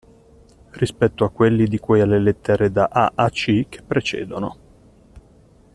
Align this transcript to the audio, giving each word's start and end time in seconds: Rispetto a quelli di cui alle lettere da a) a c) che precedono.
Rispetto 0.71 1.25
a 1.25 1.29
quelli 1.29 1.67
di 1.67 1.77
cui 1.77 2.01
alle 2.01 2.17
lettere 2.17 2.71
da 2.71 2.89
a) 2.91 3.11
a 3.13 3.29
c) 3.29 3.67
che 3.69 3.83
precedono. 3.83 4.57